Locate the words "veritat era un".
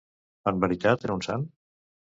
0.65-1.25